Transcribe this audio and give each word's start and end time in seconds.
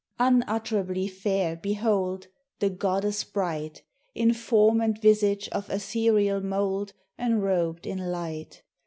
Unutterably 0.17 1.07
fair, 1.07 1.55
behold, 1.55 2.25
The 2.57 2.71
goddess 2.71 3.23
bright! 3.23 3.83
In 4.15 4.33
form 4.33 4.81
and 4.81 4.99
visage 4.99 5.47
of 5.49 5.69
ethereal 5.69 6.41
mould, 6.41 6.93
Enrobed 7.19 7.85
in 7.85 7.99
light! 8.11 8.63